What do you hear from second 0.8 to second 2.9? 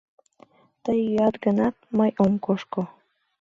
Тый йӱат гынат, мый ом кошко